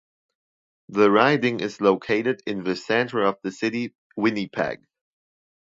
[0.89, 4.83] The riding is located in the centre of the City of Winnipeg.